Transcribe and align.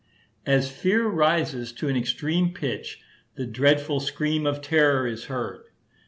As 0.47 0.71
fear 0.71 1.05
rises 1.07 1.71
to 1.73 1.87
an 1.87 1.95
extreme 1.95 2.55
pitch, 2.55 3.01
the 3.35 3.45
dreadful 3.45 3.99
scream 3.99 4.47
of 4.47 4.59
terror 4.59 5.05
is 5.05 5.25
heard. 5.25 5.61